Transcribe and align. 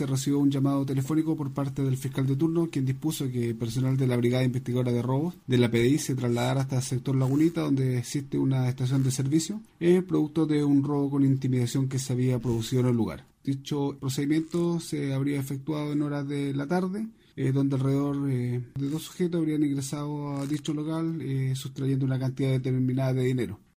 se 0.00 0.06
recibió 0.06 0.38
un 0.38 0.50
llamado 0.50 0.86
telefónico 0.86 1.36
por 1.36 1.52
parte 1.52 1.82
del 1.82 1.98
fiscal 1.98 2.26
de 2.26 2.34
turno, 2.34 2.70
quien 2.70 2.86
dispuso 2.86 3.30
que 3.30 3.54
personal 3.54 3.98
de 3.98 4.06
la 4.06 4.16
Brigada 4.16 4.44
Investigadora 4.44 4.92
de 4.92 5.02
Robos 5.02 5.34
de 5.46 5.58
la 5.58 5.70
PDI 5.70 5.98
se 5.98 6.14
trasladara 6.14 6.62
hasta 6.62 6.76
el 6.76 6.82
sector 6.82 7.14
Lagunita, 7.14 7.60
donde 7.60 7.98
existe 7.98 8.38
una 8.38 8.66
estación 8.70 9.02
de 9.02 9.10
servicio, 9.10 9.60
es 9.78 10.02
producto 10.02 10.46
de 10.46 10.64
un 10.64 10.82
robo 10.82 11.10
con 11.10 11.22
intimidación 11.22 11.86
que 11.86 11.98
se 11.98 12.14
había 12.14 12.38
producido 12.38 12.80
en 12.80 12.88
el 12.88 12.96
lugar. 12.96 13.26
Dicho 13.44 13.94
procedimiento 14.00 14.80
se 14.80 15.12
habría 15.12 15.38
efectuado 15.38 15.92
en 15.92 16.00
horas 16.00 16.26
de 16.26 16.54
la 16.54 16.66
tarde, 16.66 17.06
eh, 17.36 17.52
donde 17.52 17.76
alrededor 17.76 18.30
eh, 18.30 18.62
de 18.74 18.88
dos 18.88 19.02
sujetos 19.02 19.38
habrían 19.38 19.62
ingresado 19.62 20.38
a 20.38 20.46
dicho 20.46 20.72
local 20.72 21.20
eh, 21.20 21.54
sustrayendo 21.54 22.06
una 22.06 22.18
cantidad 22.18 22.52
determinada 22.52 23.12
de 23.12 23.24
dinero. 23.24 23.60